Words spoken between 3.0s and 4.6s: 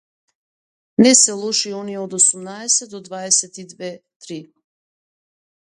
дваесет и две-три.